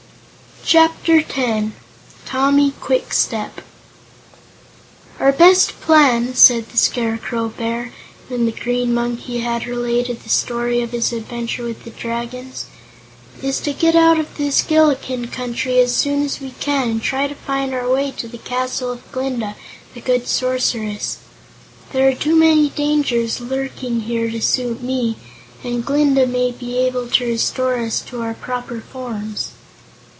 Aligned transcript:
Chapter 0.63 1.21
Ten 1.23 1.73
Tommy 2.23 2.71
Kwikstep 2.79 3.61
"Our 5.19 5.31
best 5.33 5.81
plan," 5.81 6.33
said 6.35 6.69
the 6.69 6.77
Scarecrow 6.77 7.49
Bear, 7.49 7.91
when 8.29 8.45
the 8.45 8.51
Green 8.53 8.93
Monkey 8.93 9.39
had 9.39 9.65
related 9.65 10.21
the 10.21 10.29
story 10.29 10.81
of 10.81 10.91
his 10.91 11.11
adventure 11.11 11.63
with 11.63 11.83
the 11.83 11.89
Dragons, 11.89 12.67
"is 13.41 13.59
to 13.61 13.73
get 13.73 13.95
out 13.95 14.19
of 14.19 14.37
this 14.37 14.61
Gillikin 14.61 15.29
Country 15.29 15.79
as 15.79 15.93
soon 15.95 16.23
as 16.23 16.39
we 16.39 16.51
can 16.59 16.89
and 16.89 17.01
try 17.01 17.27
to 17.27 17.35
find 17.35 17.73
our 17.73 17.89
way 17.89 18.11
to 18.11 18.27
the 18.27 18.37
castle 18.37 18.91
of 18.91 19.11
Glinda, 19.11 19.57
the 19.95 19.99
Good 19.99 20.27
Sorceress. 20.27 21.17
There 21.91 22.07
are 22.07 22.15
too 22.15 22.35
many 22.35 22.69
dangers 22.69 23.41
lurking 23.41 24.01
here 24.01 24.29
to 24.29 24.41
suit 24.41 24.81
me, 24.81 25.17
and 25.63 25.83
Glinda 25.83 26.27
may 26.27 26.51
be 26.51 26.77
able 26.77 27.07
to 27.09 27.25
restore 27.25 27.77
us 27.79 27.99
to 28.01 28.21
our 28.21 28.35
proper 28.35 28.79
forms." 28.79 29.49